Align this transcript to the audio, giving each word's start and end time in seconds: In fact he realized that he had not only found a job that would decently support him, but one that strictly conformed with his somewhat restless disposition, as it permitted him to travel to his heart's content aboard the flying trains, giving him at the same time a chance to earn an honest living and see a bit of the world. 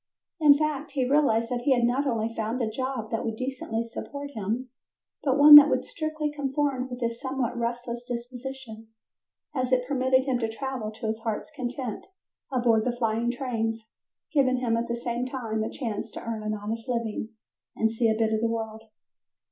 In 0.39 0.57
fact 0.57 0.93
he 0.93 1.07
realized 1.07 1.51
that 1.51 1.61
he 1.61 1.75
had 1.75 1.83
not 1.83 2.07
only 2.07 2.33
found 2.33 2.59
a 2.59 2.67
job 2.67 3.11
that 3.11 3.23
would 3.23 3.35
decently 3.35 3.83
support 3.83 4.31
him, 4.31 4.71
but 5.21 5.37
one 5.37 5.53
that 5.57 5.85
strictly 5.85 6.31
conformed 6.31 6.89
with 6.89 7.01
his 7.01 7.21
somewhat 7.21 7.55
restless 7.55 8.03
disposition, 8.05 8.87
as 9.53 9.71
it 9.71 9.87
permitted 9.87 10.23
him 10.25 10.39
to 10.39 10.49
travel 10.49 10.89
to 10.89 11.05
his 11.05 11.19
heart's 11.19 11.51
content 11.51 12.07
aboard 12.51 12.83
the 12.83 12.91
flying 12.97 13.29
trains, 13.29 13.85
giving 14.33 14.57
him 14.57 14.75
at 14.75 14.87
the 14.87 14.95
same 14.95 15.27
time 15.27 15.63
a 15.63 15.69
chance 15.69 16.09
to 16.09 16.23
earn 16.23 16.41
an 16.41 16.55
honest 16.55 16.89
living 16.89 17.29
and 17.75 17.91
see 17.91 18.09
a 18.09 18.17
bit 18.17 18.33
of 18.33 18.41
the 18.41 18.47
world. 18.49 18.85